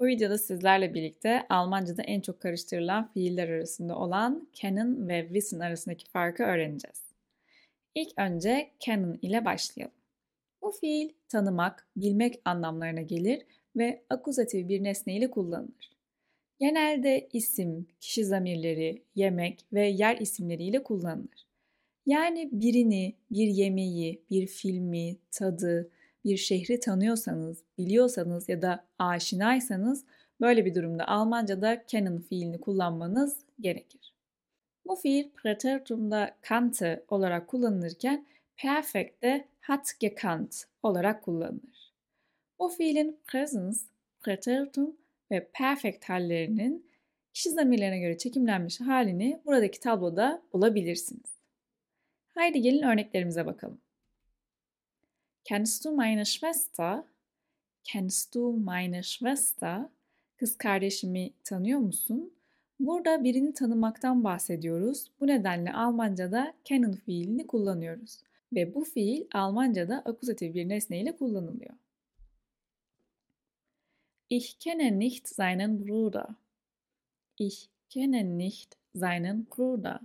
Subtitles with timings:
[0.00, 6.10] Bu videoda sizlerle birlikte Almanca'da en çok karıştırılan fiiller arasında olan kennen ve wissen arasındaki
[6.10, 7.06] farkı öğreneceğiz.
[7.94, 9.94] İlk önce kennen ile başlayalım.
[10.62, 13.42] Bu fiil tanımak, bilmek anlamlarına gelir
[13.76, 15.90] ve akuzatif bir nesne ile kullanılır.
[16.58, 21.46] Genelde isim, kişi zamirleri, yemek ve yer isimleriyle kullanılır.
[22.06, 25.90] Yani birini, bir yemeği, bir filmi, tadı,
[26.26, 30.04] bir şehri tanıyorsanız, biliyorsanız ya da aşinaysanız
[30.40, 34.14] böyle bir durumda Almanca'da kennen fiilini kullanmanız gerekir.
[34.86, 38.26] Bu fiil Präteritum'da kannte olarak kullanılırken
[38.56, 41.92] perfekte hat gekannt olarak kullanılır.
[42.58, 43.84] Bu fiilin presens,
[44.20, 44.96] Präteritum
[45.30, 46.86] ve perfect hallerinin
[47.34, 51.36] kişi zamirlerine göre çekimlenmiş halini buradaki tabloda bulabilirsiniz.
[52.28, 53.85] Haydi gelin örneklerimize bakalım.
[55.48, 57.04] Kennst du meine Schwester?
[57.84, 59.88] Kennst du meine Schwester?
[60.36, 62.34] Kız kardeşimi tanıyor musun?
[62.80, 65.10] Burada birini tanımaktan bahsediyoruz.
[65.20, 68.18] Bu nedenle Almanca'da kennen fiilini kullanıyoruz.
[68.52, 71.74] Ve bu fiil Almanca'da akuzatif bir nesne ile kullanılıyor.
[74.30, 76.26] Ich kenne nicht seinen Bruder.
[77.38, 80.00] Ich kenne nicht seinen Bruder.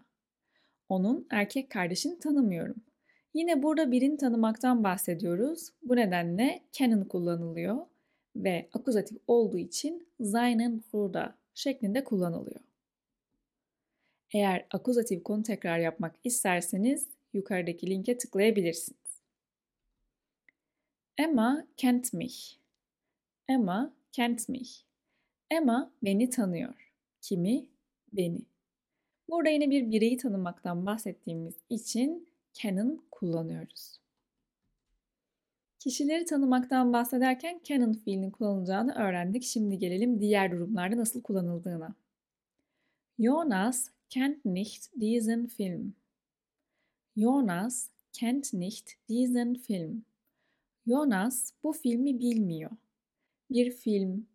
[0.89, 2.90] Onun erkek kardeşini tanımıyorum.
[3.33, 5.69] Yine burada birini tanımaktan bahsediyoruz.
[5.83, 7.77] Bu nedenle kennen kullanılıyor
[8.35, 12.61] ve akuzatif olduğu için seinen Bruder şeklinde kullanılıyor.
[14.33, 19.01] Eğer akuzatif konu tekrar yapmak isterseniz yukarıdaki linke tıklayabilirsiniz.
[21.17, 22.55] Emma kennt mich.
[23.49, 24.81] Emma kennt mich.
[25.51, 26.91] Emma beni tanıyor.
[27.21, 27.65] Kimi?
[28.13, 28.41] Beni.
[29.29, 34.01] Burada yine bir bireyi tanımaktan bahsettiğimiz için kennen kullanıyoruz.
[35.79, 39.43] Kişileri tanımaktan bahsederken kennen fiilinin kullanılacağını öğrendik.
[39.43, 41.95] Şimdi gelelim diğer durumlarda nasıl kullanıldığına.
[43.19, 45.93] Jonas kennt nicht diesen Film.
[47.17, 50.05] Jonas kennt nicht diesen Film.
[50.87, 52.71] Jonas bu filmi bilmiyor.
[53.51, 54.27] Bir film,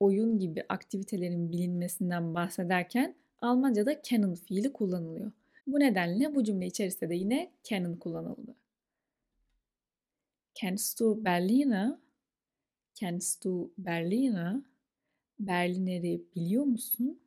[0.00, 5.32] oyun gibi aktivitelerin bilinmesinden bahsederken Almanca'da kennen fiili kullanılıyor.
[5.66, 8.54] Bu nedenle bu cümle içerisinde de yine kennen kullanıldı.
[10.54, 11.94] Kennst du Berliner?
[12.94, 14.56] Kennst du Berliner?
[15.40, 17.20] Berliner'i biliyor musun?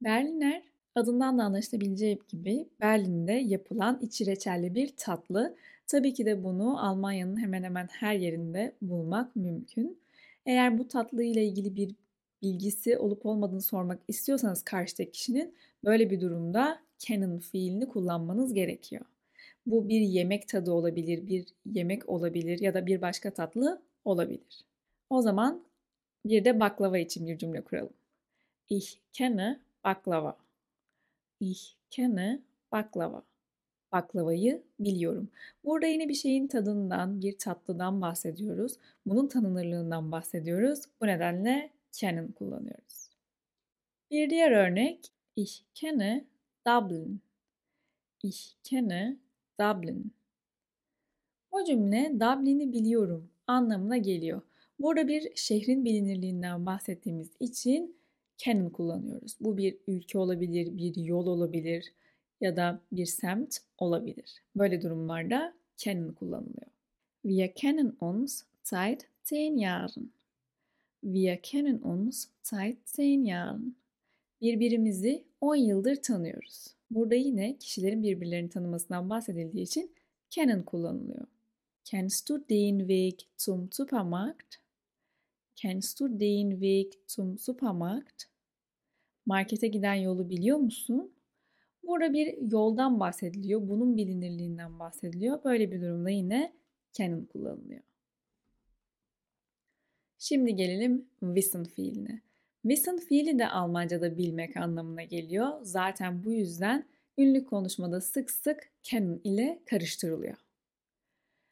[0.00, 0.62] Berliner
[0.94, 5.56] adından da anlaşılabileceği gibi Berlin'de yapılan içi reçelli bir tatlı.
[5.86, 9.98] Tabii ki de bunu Almanya'nın hemen hemen her yerinde bulmak mümkün.
[10.46, 11.94] Eğer bu tatlı ile ilgili bir
[12.42, 19.04] bilgisi olup olmadığını sormak istiyorsanız karşıdaki kişinin böyle bir durumda kennen fiilini kullanmanız gerekiyor.
[19.66, 24.64] Bu bir yemek tadı olabilir, bir yemek olabilir ya da bir başka tatlı olabilir.
[25.10, 25.64] O zaman
[26.26, 27.92] bir de baklava için bir cümle kuralım.
[28.68, 30.36] Ich kenne baklava.
[31.40, 33.22] Ich kenne baklava.
[33.92, 35.28] Baklavayı biliyorum.
[35.64, 38.72] Burada yine bir şeyin tadından, bir tatlıdan bahsediyoruz.
[39.06, 40.80] Bunun tanınırlığından bahsediyoruz.
[41.00, 43.10] Bu nedenle kennen kullanıyoruz.
[44.10, 46.24] Bir diğer örnek Ich kenne
[46.66, 47.20] Dublin.
[48.22, 49.16] Ich kenne
[49.60, 50.12] Dublin.
[51.50, 54.42] O cümle Dublin'i biliyorum anlamına geliyor.
[54.78, 57.96] Burada bir şehrin bilinirliğinden bahsettiğimiz için
[58.38, 59.36] kennen kullanıyoruz.
[59.40, 61.92] Bu bir ülke olabilir, bir yol olabilir
[62.40, 64.42] ya da bir semt olabilir.
[64.56, 66.70] Böyle durumlarda kennen kullanılıyor.
[67.22, 70.10] Wir kennen uns seit zehn Jahren.
[71.02, 73.76] Wir kennen uns seit zehn Jahren.
[74.40, 76.66] Birbirimizi 10 yıldır tanıyoruz.
[76.90, 79.94] Burada yine kişilerin birbirlerini tanımasından bahsedildiği için
[80.30, 81.26] kennen kullanılıyor.
[81.84, 84.56] Kennst du den Weg zum Supermarkt?
[85.56, 88.24] Kennst du den Weg zum Supermarkt?
[89.26, 91.12] Markete giden yolu biliyor musun?
[91.82, 93.68] Burada bir yoldan bahsediliyor.
[93.68, 95.44] Bunun bilinirliğinden bahsediliyor.
[95.44, 96.52] Böyle bir durumda yine
[96.92, 97.82] kennen kullanılıyor.
[100.18, 102.22] Şimdi gelelim wissen fiiline.
[102.64, 105.58] Wissen fiili de Almanca'da bilmek anlamına geliyor.
[105.62, 106.84] Zaten bu yüzden
[107.18, 110.36] ünlü konuşmada sık sık kennen ile karıştırılıyor.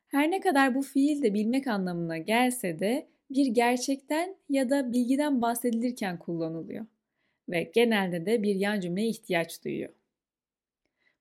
[0.06, 5.42] Her ne kadar bu fiil de bilmek anlamına gelse de bir gerçekten ya da bilgiden
[5.42, 6.86] bahsedilirken kullanılıyor
[7.48, 9.92] ve genelde de bir yan cümleye ihtiyaç duyuyor.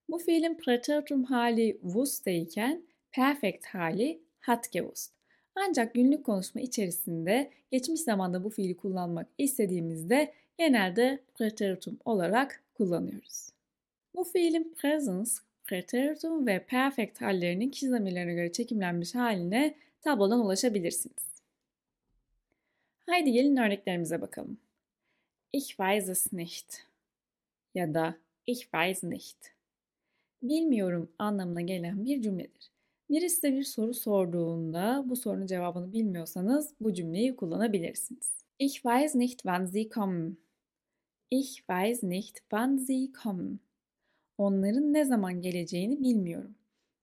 [0.10, 5.21] Bu fiilin Präteritum hali wussteyken perfect hali hat gewusst.
[5.56, 13.50] Ancak günlük konuşma içerisinde geçmiş zamanda bu fiili kullanmak istediğimizde genelde preteritum olarak kullanıyoruz.
[14.16, 15.32] Bu fiilin presence,
[15.64, 21.32] preteritum ve perfect hallerinin kişi zamirlerine göre çekimlenmiş haline tablodan ulaşabilirsiniz.
[23.06, 24.58] Haydi gelin örneklerimize bakalım.
[25.54, 26.88] Ich weiß es nicht
[27.76, 28.16] ya da
[28.48, 29.38] ich weiß nicht.
[30.42, 32.71] Bilmiyorum anlamına gelen bir cümledir.
[33.12, 38.46] Birisi size bir soru sorduğunda bu sorunun cevabını bilmiyorsanız bu cümleyi kullanabilirsiniz.
[38.60, 40.38] Ich weiß nicht, wann sie kommen.
[41.32, 43.60] Ich weiß nicht, wann sie kommen.
[44.38, 46.56] Onların ne zaman geleceğini bilmiyorum.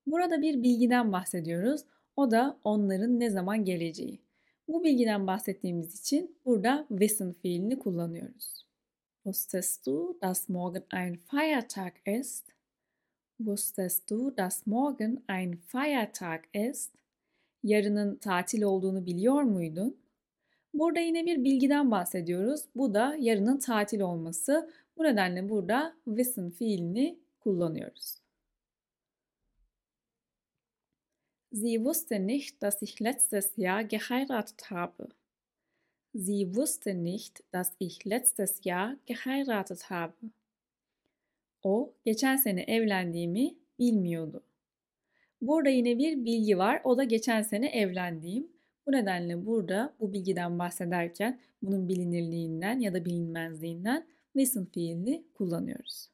[0.06, 1.80] Burada bir bilgiden bahsediyoruz.
[2.16, 4.20] O da onların ne zaman geleceği.
[4.68, 8.66] Bu bilgiden bahsettiğimiz için burada wissen fiilini kullanıyoruz.
[9.24, 12.57] Wusstest du, dass morgen ein Feiertag ist?
[13.38, 16.92] Wusstest du, dass morgen ein Feiertag ist?
[17.62, 19.96] Yarının tatil olduğunu biliyor muydun?
[20.74, 22.64] Burada yine bir bilgiden bahsediyoruz.
[22.76, 24.70] Bu da yarının tatil olması.
[24.96, 28.18] Bu nedenle burada wissen fiilini kullanıyoruz.
[31.52, 35.08] Sie wusste nicht, dass ich letztes Jahr geheiratet habe.
[36.14, 40.14] Sie wusste nicht, dass ich letztes Jahr geheiratet habe.
[41.62, 44.44] O geçen sene evlendiğimi bilmiyordu.
[45.40, 46.80] Burada yine bir bilgi var.
[46.84, 48.52] O da geçen sene evlendiğim.
[48.86, 56.08] Bu nedenle burada bu bilgiden bahsederken bunun bilinirliğinden ya da bilinmezliğinden wissen fiilini kullanıyoruz.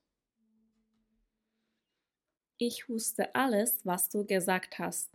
[2.59, 5.11] Ich wusste alles, was du gesagt hast.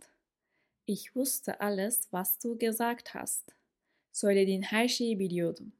[0.86, 3.48] Ich wusste alles, was du gesagt hast.
[4.12, 5.72] Söylediğin her şeyi biliyordum.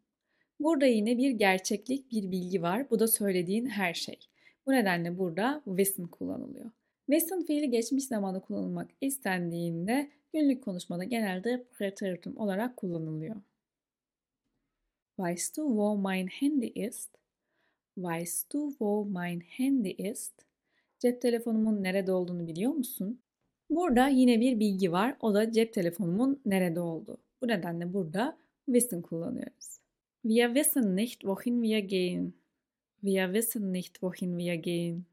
[0.61, 2.91] Burada yine bir gerçeklik, bir bilgi var.
[2.91, 4.30] Bu da söylediğin her şey.
[4.71, 6.71] Bu nedenle burada wissen kullanılıyor.
[7.07, 13.37] Wissen fiili geçmiş zamanda kullanılmak istendiğinde günlük konuşmada genelde Präteritum olarak kullanılıyor.
[15.19, 17.11] Weißt du, wo mein Handy ist?
[17.97, 20.35] Weißt du, wo mein Handy ist?
[20.99, 23.21] Cep telefonumun nerede olduğunu biliyor musun?
[23.71, 25.17] Burada yine bir bilgi var.
[25.21, 27.19] O da cep telefonumun nerede olduğu.
[27.43, 29.81] Bu nedenle burada wissen kullanıyoruz.
[30.23, 32.40] Wir wissen nicht, wohin wir gehen.
[33.03, 35.05] Wir wissen nicht, wohin wir gehen.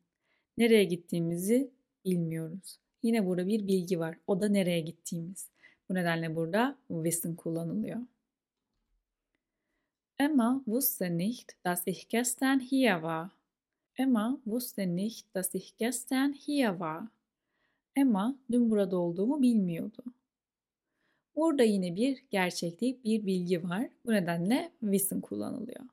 [0.58, 1.72] Nereye gittiğimizi
[2.06, 2.80] bilmiyoruz.
[3.04, 4.18] Yine burada bir bilgi var.
[4.28, 5.50] O da nereye gittiğimiz.
[5.90, 8.00] Bu nedenle burada wissen kullanılıyor.
[10.20, 13.30] Emma wusste nicht, dass ich gestern hier war.
[13.98, 17.04] Emma wusste nicht, dass ich gestern hier war.
[17.96, 20.04] Emma dün burada olduğumu bilmiyordu.
[21.36, 23.90] Burada yine bir gerçeklik, bir bilgi var.
[24.06, 25.86] Bu nedenle wissen kullanılıyor.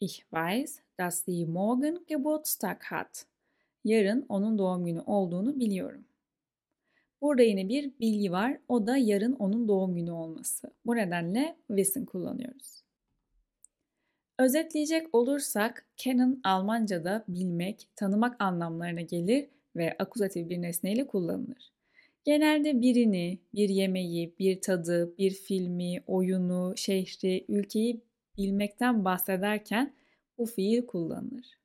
[0.00, 3.26] Ich weiß, dass sie morgen Geburtstag hat.
[3.84, 6.04] Yarın onun doğum günü olduğunu biliyorum.
[7.20, 8.58] Burada yine bir bilgi var.
[8.68, 10.70] O da yarın onun doğum günü olması.
[10.86, 12.82] Bu nedenle wissen kullanıyoruz.
[14.38, 21.72] Özetleyecek olursak kennen Almanca'da bilmek, tanımak anlamlarına gelir ve akuzatif bir nesneyle kullanılır.
[22.24, 28.00] Genelde birini, bir yemeği, bir tadı, bir filmi, oyunu, şehri, ülkeyi
[28.36, 29.92] bilmekten bahsederken
[30.38, 31.58] bu fiil kullanılır.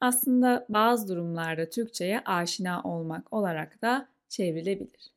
[0.00, 5.12] Aslında bazı durumlarda Türkçe'ye aşina olmak olarak da çevrilebilir.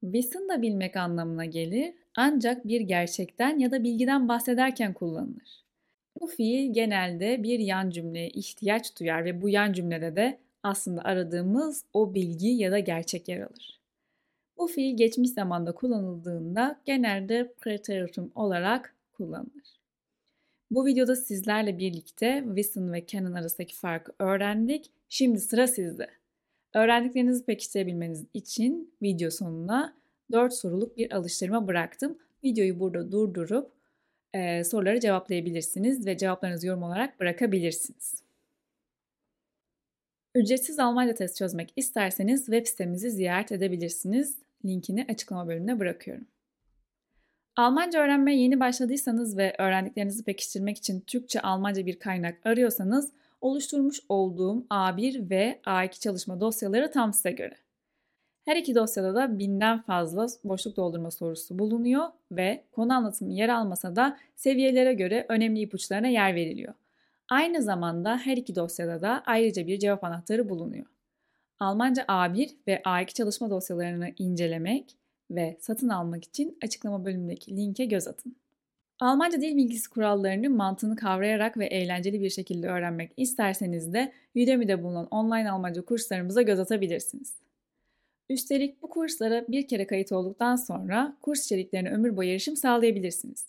[0.00, 5.64] Wissen da bilmek anlamına gelir ancak bir gerçekten ya da bilgiden bahsederken kullanılır.
[6.20, 11.84] Bu fiil genelde bir yan cümleye ihtiyaç duyar ve bu yan cümlede de aslında aradığımız
[11.92, 13.80] o bilgi ya da gerçek yer alır.
[14.58, 19.81] Bu fiil geçmiş zamanda kullanıldığında genelde preteritum olarak kullanılır.
[20.72, 24.90] Bu videoda sizlerle birlikte Wissen ve Canon arasındaki farkı öğrendik.
[25.08, 26.10] Şimdi sıra sizde.
[26.74, 29.96] Öğrendiklerinizi pekiştirebilmeniz için video sonuna
[30.32, 32.18] 4 soruluk bir alıştırma bıraktım.
[32.44, 33.72] Videoyu burada durdurup
[34.34, 38.22] e, soruları cevaplayabilirsiniz ve cevaplarınızı yorum olarak bırakabilirsiniz.
[40.34, 44.38] Ücretsiz Almanca test çözmek isterseniz web sitemizi ziyaret edebilirsiniz.
[44.64, 46.26] Linkini açıklama bölümüne bırakıyorum.
[47.56, 55.30] Almanca öğrenmeye yeni başladıysanız ve öğrendiklerinizi pekiştirmek için Türkçe-Almanca bir kaynak arıyorsanız oluşturmuş olduğum A1
[55.30, 57.54] ve A2 çalışma dosyaları tam size göre.
[58.44, 63.96] Her iki dosyada da binden fazla boşluk doldurma sorusu bulunuyor ve konu anlatımı yer almasa
[63.96, 66.74] da seviyelere göre önemli ipuçlarına yer veriliyor.
[67.28, 70.86] Aynı zamanda her iki dosyada da ayrıca bir cevap anahtarı bulunuyor.
[71.58, 74.96] Almanca A1 ve A2 çalışma dosyalarını incelemek
[75.34, 78.36] ve satın almak için açıklama bölümündeki linke göz atın.
[79.00, 85.06] Almanca dil bilgisi kurallarını mantığını kavrayarak ve eğlenceli bir şekilde öğrenmek isterseniz de Udemy'de bulunan
[85.06, 87.34] online Almanca kurslarımıza göz atabilirsiniz.
[88.28, 93.46] Üstelik bu kurslara bir kere kayıt olduktan sonra kurs içeriklerine ömür boyu erişim sağlayabilirsiniz.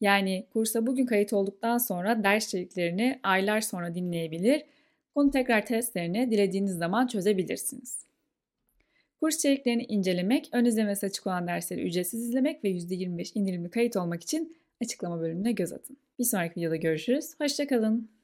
[0.00, 4.62] Yani kursa bugün kayıt olduktan sonra ders içeriklerini aylar sonra dinleyebilir,
[5.14, 8.05] konu tekrar testlerini dilediğiniz zaman çözebilirsiniz.
[9.20, 14.22] Kurs içeriklerini incelemek, ön izlemesi açık olan dersleri ücretsiz izlemek ve %25 indirimli kayıt olmak
[14.22, 15.96] için açıklama bölümüne göz atın.
[16.18, 17.34] Bir sonraki videoda görüşürüz.
[17.40, 18.15] Hoşçakalın.